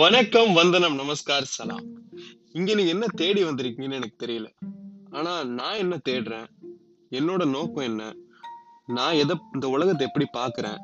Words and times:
வணக்கம் 0.00 0.52
வந்தனம் 0.52 0.96
நமஸ்கார் 0.98 1.46
சலாம். 1.46 1.86
இங்க 2.52 2.74
நீங்க 2.74 2.90
என்ன 2.90 3.06
தேடி 3.14 3.44
வந்திருக்கீங்கன்னு 3.44 3.98
எனக்கு 4.00 4.26
தெரியல. 4.26 4.48
ஆனா 5.10 5.44
நான் 5.44 5.76
என்ன 5.76 5.94
தேடுறேன்? 6.08 6.48
என்னோட 7.10 7.50
நோக்கம் 7.50 7.84
என்ன? 7.84 8.14
நான் 8.86 9.14
எதை 9.14 9.36
இந்த 9.54 9.68
உலகத்தை 9.68 10.06
எப்படி 10.06 10.26
பாக்குறேன் 10.36 10.76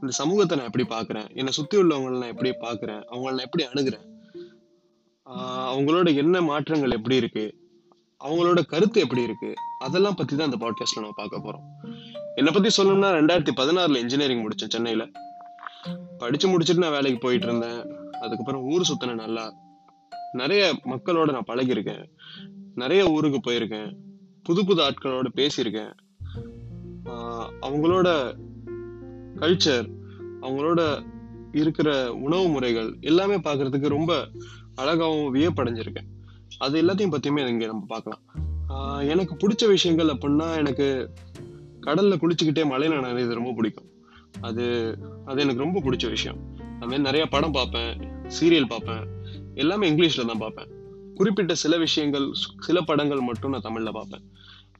இந்த 0.00 0.10
சமூகத்தை 0.10 0.58
நான் 0.58 0.66
எப்படி 0.66 0.86
பாக்குறேன் 0.96 1.28
என்னை 1.34 1.52
சுத்தி 1.52 1.76
உள்ளவங்களை 1.76 2.18
நான் 2.18 2.32
எப்படி 2.34 2.50
பாக்குறேன் 2.50 3.00
அவங்கள 3.12 3.30
நான் 3.30 3.46
எப்படி 3.48 3.64
அணுகிறேன்? 3.64 4.04
அவங்களோட 5.72 6.14
என்ன 6.14 6.42
மாற்றங்கள் 6.42 6.90
எப்படி 6.90 7.16
இருக்கு? 7.16 7.54
அவங்களோட 8.24 8.62
கருத்து 8.62 9.00
எப்படி 9.00 9.22
இருக்கு? 9.22 9.54
அதெல்லாம் 9.78 10.14
பத்தி 10.14 10.36
தான் 10.36 10.52
இந்த 10.52 10.60
பாட்காஸ்ட்ல 10.66 11.00
நம்ம 11.00 11.16
பார்க்க 11.16 11.46
போறோம். 11.46 11.66
என்னை 12.34 12.52
பத்தி 12.52 12.82
சொல்லணும்னா 12.82 13.10
ரெண்டாயிரத்தி 13.18 13.54
பதினாறுல 13.56 13.96
இன்ஜினியரிங் 13.96 14.44
முடிச்சேன் 14.44 14.74
சென்னையில. 14.76 15.06
படிச்சு 16.18 16.48
முடிச்சுட்டு 16.48 16.76
நான் 16.76 16.90
வேலைக்கு 16.90 17.18
போயிட்டு 17.18 17.46
இருந்தேன். 17.46 18.08
அதுக்கப்புறம் 18.20 18.62
ஊர் 18.62 18.88
சுத்தினேன் 18.90 19.20
நல்லா. 19.24 19.44
நிறைய 20.32 20.78
மக்களோட 20.84 21.30
நான் 21.32 21.48
பழகியிருக்கேன். 21.50 22.04
நிறைய 22.74 23.10
ஊருக்கு 23.10 23.38
போயிருக்கேன். 23.40 23.90
புது 24.42 24.60
புது 24.66 24.82
ஆட்களோட 24.82 25.28
பேசியிருக்கேன். 25.36 25.92
அவங்களோட 27.66 28.08
கல்ச்சர் 29.36 29.86
அவங்களோட 30.42 30.80
இருக்கிற 31.52 31.90
உணவு 32.26 32.48
முறைகள் 32.48 32.96
எல்லாமே 33.00 33.36
பார்க்கறதுக்கு 33.38 33.88
ரொம்ப 33.88 34.28
அழகாகவும் 34.74 35.34
வியப்படைஞ்சிருக்கேன். 35.34 36.08
அது 36.58 36.82
எல்லாத்தையும் 36.82 37.10
பற்றியுமே 37.10 37.46
இங்கே 37.46 37.66
நம்ம 37.66 37.84
பார்க்கலாம். 37.88 38.22
எனக்கு 39.08 39.34
பிடிச்ச 39.40 39.68
விஷயங்கள் 39.68 40.06
அப்படின்னா 40.06 40.48
எனக்கு 40.56 41.10
கடல்ல 41.86 42.14
குளிச்சுக்கிட்டே 42.16 42.62
மலையில 42.72 42.96
நனைறது 42.96 43.34
ரொம்ப 43.40 43.52
பிடிக்கும். 43.56 43.88
அது 44.40 44.64
அது 45.24 45.42
எனக்கு 45.42 45.62
ரொம்ப 45.62 45.78
பிடிச்ச 45.80 46.08
விஷயம். 46.08 46.38
அது 46.56 46.88
மாதிரி 46.88 47.06
நிறைய 47.08 47.26
படம் 47.26 47.56
பார்ப்பேன். 47.58 48.08
சீரியல் 48.38 48.70
பார்ப்பேன். 48.72 49.04
எல்லாமே 49.62 49.90
இங்கிலீஷ்ல 49.90 50.24
தான் 50.30 50.42
பார்ப்பேன். 50.44 50.70
குறிப்பிட்ட 51.18 51.54
சில 51.62 51.74
விஷயங்கள் 51.84 52.26
சில 52.66 52.80
படங்கள் 52.90 53.22
மட்டும் 53.28 53.54
நான் 53.54 53.66
தமிழ்ல 53.68 53.90
பார்ப்பேன். 53.96 54.24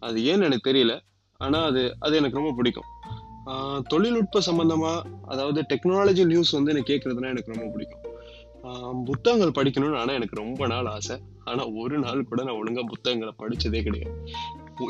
அது 0.06 0.18
ஏன்னு 0.30 0.46
எனக்கு 0.48 0.68
தெரியல. 0.70 0.94
ஆனா 1.40 1.58
அது 1.70 1.82
அது 1.98 2.14
எனக்கு 2.20 2.38
ரொம்ப 2.40 2.52
பிடிக்கும். 2.58 2.88
தொழில்நுட்ப 3.92 4.40
சம்பந்தமா 4.46 4.92
அதாவது 5.32 5.60
டெக்னாலஜி 5.70 6.24
நியூஸ் 6.32 6.56
வந்து 6.56 6.72
எனக்கு 6.72 6.92
கேட்கறதுனா 6.92 7.32
எனக்கு 7.34 7.52
ரொம்ப 7.54 7.66
பிடிக்கும். 7.74 8.04
புத்தகங்கள் 9.08 9.56
படிக்கணும்னு 9.58 10.00
ஆனால் 10.00 10.18
எனக்கு 10.18 10.40
ரொம்ப 10.40 10.66
நாள் 10.72 10.88
ஆசை. 10.94 11.16
ஆனால் 11.50 11.70
ஒரு 11.82 11.98
நாள் 11.98 12.28
கூட 12.30 12.40
நான் 12.46 12.58
ஒழுங்காக 12.60 12.86
புத்தகங்களை 12.92 13.32
படித்ததே 13.42 13.80
கிடையாது. 13.86 14.14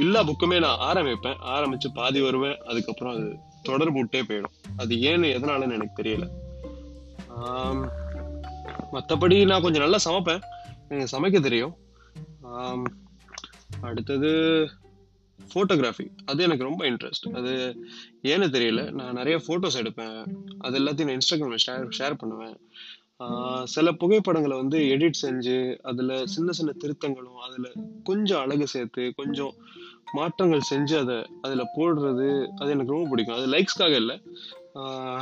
எல்லா 0.05 0.21
புக்குமே 0.29 0.59
நான் 0.65 0.83
ஆரம்பிப்பேன். 0.89 1.39
ஆரம்பித்து 1.55 1.89
பாதி 1.99 2.21
வருவேன். 2.27 2.59
அதுக்கப்புறம் 2.71 3.15
அது 3.17 3.27
தொடர்பு 3.69 3.99
விட்டே 3.99 4.23
போயிடும். 4.29 4.57
அது 4.83 4.95
ஏன்னு 5.11 5.33
எதனாலன்னு 5.37 5.77
எனக்கு 5.79 6.01
தெரியல. 6.03 6.27
மற்றபடி 8.93 9.39
நான் 9.53 9.65
கொஞ்சம் 9.65 9.85
நல்லா 9.87 10.01
சமைப்பேன். 10.09 10.45
எனக்கு 10.91 11.15
சமைக்க 11.17 11.41
தெரியும். 11.49 11.75
அடுத்தது 13.89 14.31
ஃபோட்டோகிராஃபி 15.53 16.07
அது 16.31 16.41
எனக்கு 16.47 16.67
ரொம்ப 16.69 16.83
இன்ட்ரெஸ்ட் 16.91 17.27
அது 17.39 17.53
ஏன்னு 18.33 18.49
தெரியல. 18.57 18.81
நான் 18.99 19.19
நிறைய 19.19 19.37
ஃபோட்டோஸ் 19.47 19.79
எடுப்பேன். 19.83 20.19
அது 20.67 20.75
எல்லாத்தையும் 20.81 21.09
நான் 21.11 21.19
இன்ஸ்டாகிராமில் 21.19 21.65
ஷேர் 21.67 21.87
ஷேர் 21.99 22.21
பண்ணுவேன். 22.23 22.57
சில 23.75 23.93
புகைப்படங்களை 24.03 24.57
வந்து 24.63 24.79
எடிட் 24.95 25.19
செஞ்சு 25.23 25.57
அதில் 25.91 26.13
சின்ன 26.35 26.53
சின்ன 26.59 26.71
திருத்தங்களும் 26.83 27.41
அதில் 27.47 27.71
கொஞ்சம் 28.09 28.43
அழகு 28.45 28.67
சேர்த்து 28.75 29.03
கொஞ்சம் 29.17 29.55
மாற்றங்கள் 30.19 30.69
செஞ்சு 30.71 30.95
அதை 31.03 31.17
அதில் 31.47 31.73
போடுறது 31.75 32.29
அது 32.61 32.71
எனக்கு 32.77 32.95
ரொம்ப 32.95 33.09
பிடிக்கும். 33.11 33.37
அது 33.39 33.47
லைக்ஸ்க்காக 33.55 33.97
இல்லை. 34.03 34.17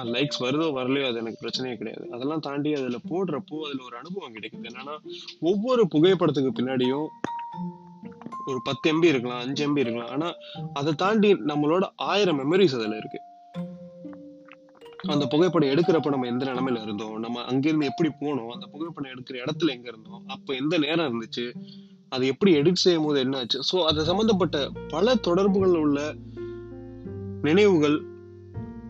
லைக்ஸ் 0.02 0.41
வருதோ 0.41 0.66
வரலையோ 0.72 1.06
அது 1.06 1.16
எனக்கு 1.16 1.46
பிரச்சனையே 1.46 1.77
கிடையாது. 1.77 2.10
அதெல்லாம் 2.10 2.41
தாண்டி 2.41 2.72
அதுல 2.72 2.96
போடுறப்போ 3.10 3.60
அதுல 3.60 3.84
ஒரு 3.84 3.96
அனுபவம் 3.96 4.34
கிடைக்குது. 4.34 4.68
என்னன்னா 4.70 4.96
ஒவ்வொரு 5.41 5.88
புகைப்படத்துக்கு 5.94 6.62
பின்னாடியும் 6.62 7.06
ஒரு 8.47 8.60
பத்து 8.64 8.92
எம்பி 8.92 9.04
இருக்கலாம் 9.04 9.38
அஞ்சு 9.38 9.69
எம்பி 9.69 9.78
இருக்கலாம். 9.78 10.10
ஆனா 10.10 10.34
அதை 10.72 10.94
தாண்டி 10.94 11.34
நம்மளோட 11.34 11.82
ஆயிரம் 11.97 12.38
மெமரிஸ் 12.38 12.75
அதுல 12.75 12.97
இருக்கு. 12.97 13.20
அந்த 15.06 15.26
புகைப்படம் 15.26 15.69
எடுக்கிறப்ப 15.69 16.08
நம்ம 16.08 16.26
எந்த 16.26 16.44
நிலமையில 16.44 16.82
இருந்தோம்? 16.82 17.19
நம்ம 17.19 17.42
அங்கிருந்து 17.42 17.87
எப்படி 17.87 18.08
போனோம்? 18.20 18.48
அந்த 18.48 18.66
புகைப்படம் 18.66 19.10
எடுக்கிற 19.10 19.44
இடத்துல 19.44 19.69
எங்க 19.69 19.88
இருந்தோம்? 19.88 20.22
அப்போ 20.26 20.54
எந்த 20.54 20.78
நேரம் 20.78 21.06
இருந்துச்சு? 21.08 21.54
அது 22.08 22.26
எப்படி 22.26 22.56
எடிட் 22.56 22.72
செய்யும் 22.72 23.04
போது 23.04 23.20
என்ன 23.20 23.38
ஆச்சு 23.38 23.60
ஸோ 23.72 23.84
அது 23.84 24.04
சம்பந்தப்பட்ட 24.04 24.70
பல 24.88 25.14
தொடர்புகள் 25.14 25.75
உள்ள 25.75 26.14
நினைவுகள் 27.42 28.16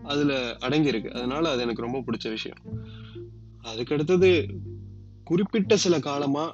அதுல 0.09 0.33
அடங்கி 0.59 0.87
இருக்கு 0.87 1.09
அதனால 1.13 1.43
அது 1.49 1.61
எனக்கு 1.61 1.85
ரொம்ப 1.85 1.99
பிடிச்ச 1.99 2.27
விஷயம். 2.29 2.61
அதுக்கு 3.61 3.95
அடுத்தது 3.95 4.29
குறிப்பிட்ட 5.23 5.73
சில 5.77 5.95
காலமா 5.99 6.45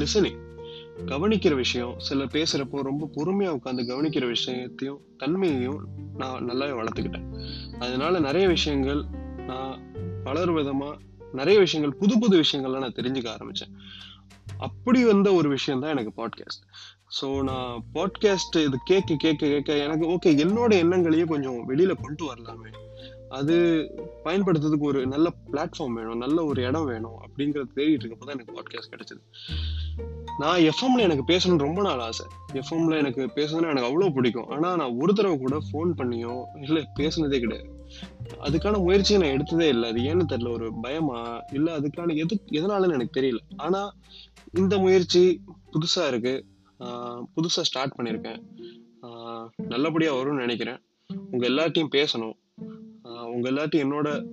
லிசனிங் 0.00 0.40
கவனிக்கிற 1.10 1.54
விஷயம் 1.54 1.94
சில 1.98 2.24
பேசுறப்போ 2.34 2.78
ரொம்ப 2.88 3.04
பொறுமையா 3.16 3.50
உட்காந்து 3.58 3.82
கவனிக்கிற 3.90 4.24
விஷயத்தையும் 4.26 5.00
தன்மையையும் 5.18 5.80
நான் 6.16 6.46
நல்லாவே 6.48 6.74
வளர்த்துக்கிட்டேன். 6.80 7.26
அதனால 7.78 8.20
நிறைய 8.20 8.46
விஷயங்கள் 8.48 9.00
நான் 9.46 9.74
வளர் 10.24 10.52
விதமா 10.52 10.90
நிறைய 11.32 11.58
விஷயங்கள் 11.60 11.98
புது 11.98 12.14
புது 12.18 12.34
விஷயங்கள்லாம் 12.40 12.84
நான் 12.86 12.98
தெரிஞ்சுக்க 13.00 13.28
ஆரம்பிச்சேன். 13.36 13.72
அப்படி 14.58 15.00
வந்த 15.04 15.28
ஒரு 15.32 15.48
விஷயம் 15.48 15.80
தான் 15.80 15.94
எனக்கு 15.94 16.12
பாட்காஸ்ட் 16.18 16.62
ஸோ 17.20 17.42
நான் 17.42 17.84
பாட்காஸ்ட் 17.94 18.56
இது 18.56 18.78
கேட்க 18.84 19.14
கேட்க 19.14 19.46
கேட்க 19.46 19.76
எனக்கு 19.76 20.06
ஓகே 20.06 20.30
என்னோட 20.38 20.72
எண்ணங்களையே 20.82 21.24
கொஞ்சம் 21.24 21.68
வெளியில 21.68 21.92
கொண்டு 22.00 22.24
வரலாமே. 22.24 22.70
அது 23.28 23.54
பயன்படுத்துறதுக்கு 24.24 24.78
ஒரு 24.78 25.06
நல்ல 25.06 25.34
பிளாட்ஃபார்ம் 25.52 25.92
வேணும் 25.92 26.18
நல்ல 26.18 26.44
ஒரு 26.44 26.62
இடம் 26.62 26.84
வேணும் 26.84 27.18
அப்படிங்கிறத 27.20 27.68
தேடிட்டு 27.74 28.04
இருக்கப்போ 28.04 28.24
தான் 28.24 28.34
எனக்கு 28.34 28.56
பாட்காஸ்ட் 28.58 28.92
கிடைச்சது. 28.92 29.20
நான் 30.38 30.60
எஃப்எம்ல 30.60 30.98
எனக்கு 30.98 31.24
பேசணும்னு 31.32 31.58
ரொம்ப 31.58 31.82
நாள் 31.82 31.98
ஆசை. 31.98 32.26
எஃப்எம்ல 32.52 32.96
எனக்கு 32.96 33.30
பேசணும்னா 33.36 33.72
எனக்கு 33.74 33.90
அவ்வளோ 33.90 34.14
பிடிக்கும். 34.14 34.48
ஆனால் 34.48 34.76
நான் 34.76 34.98
ஒரு 34.98 35.14
தடவை 35.14 35.38
கூட 35.38 35.58
ஃபோன் 35.72 35.92
பண்ணியோ 35.98 36.42
இல்லை 36.60 36.88
பேசுனதே 36.98 37.40
கிடையாது. 37.40 37.68
அதுக்கான 38.40 38.78
முயற்சியை 38.82 39.22
நான் 39.22 39.34
எடுத்ததே 39.38 39.68
இல்லை. 39.68 39.88
அது 39.90 40.00
ஏன்னு 40.00 40.30
தெரியல 40.30 40.52
ஒரு 40.52 40.72
பயமா? 40.80 41.42
இல்லை 41.52 41.74
அதுக்கான 41.74 42.16
எது 42.16 42.42
எதனாலன்னு 42.50 42.92
எனக்கு 42.92 43.20
தெரியல. 43.20 43.38
ஆனால் 43.56 43.92
இந்த 44.52 44.78
முயற்சி 44.78 45.40
புதுசாக 45.72 46.10
இருக்குது 46.10 46.50
புதுசாக 47.36 47.66
ஸ்டார்ட் 47.68 47.92
பண்ணியிருக்கேன் 47.96 48.40
நல்லபடியாக 49.56 50.18
வரும்னு 50.18 50.36
நினைக்கிறேன். 50.36 50.80
உங்கள் 51.30 51.50
எல்லார்ட்டையும் 51.50 51.92
பேசணும். 51.92 52.32
உங்கள் 53.02 53.24
உங்க 53.24 53.50
எல்லார்ட்டையும் 53.50 53.84
என்னோட 53.84 54.24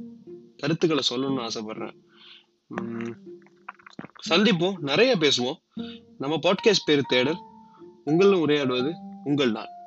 கருத்துக்களை 0.58 1.04
சொல்லணும்னு 1.10 1.48
ஆசைப்படுறேன். 1.48 1.96
சந்திப்போம். 4.30 4.78
நிறைய 4.78 5.18
பேசுவோம். 5.18 5.58
நம்ம 6.18 6.36
பாட்காஸ்ட் 6.36 6.86
பேர் 6.86 7.02
தேடல். 7.02 7.40
உங்களும் 8.06 8.48
உரையாடுவது 8.48 8.92
உங்கள் 9.24 9.52
நான் 9.52 9.78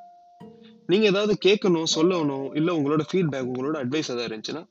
நீங்கள் 0.87 1.09
ஏதாவது 1.09 1.37
கேட்கணும் 1.45 1.83
சொல்லணும் 1.95 2.55
இல்லை 2.55 2.77
உங்களோட 2.77 3.01
ஃபீட்பேக் 3.11 3.51
உங்களோட 3.55 3.77
அட்வைஸ் 3.83 4.09
எதாவது 4.09 4.27
இருந்துச்சுன்னா 4.27 4.67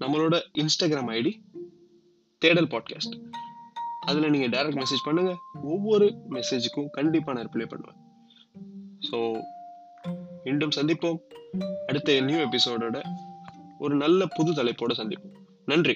நம்மளோட 0.00 0.40
இன்ஸ்டாகிராம் 0.58 1.10
ஐடி 1.10 1.32
தேடல் 2.38 2.66
பாட்காஸ்ட் 2.66 3.14
அதில் 4.08 4.32
நீங்கள் 4.34 4.52
டைரக்ட் 4.54 4.80
மெசேஜ் 4.82 5.06
பண்ணுங்கள் 5.06 5.38
ஒவ்வொரு 5.74 6.06
மெசேஜுக்கும் 6.30 6.90
கண்டிப்பாக 6.90 7.34
நான் 7.36 7.48
ரிப்ளை 7.48 7.66
பண்ணுவேன். 7.72 7.98
ஸோ 9.08 9.18
மீண்டும் 10.44 10.74
சந்திப்போம். 10.76 11.18
அடுத்த 11.86 12.20
நியூ 12.20 12.38
எபிசோடோட 12.46 12.98
ஒரு 13.78 13.94
நல்ல 13.94 14.26
புது 14.26 14.50
தலைப்போடு 14.54 14.94
சந்திப்போம். 14.94 15.34
நன்றி. 15.64 15.94